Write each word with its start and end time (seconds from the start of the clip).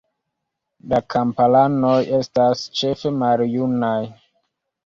La 0.93 0.99
kamparanoj 1.15 1.93
estas 2.21 2.65
ĉefe 2.81 3.15
maljunaj. 3.21 3.97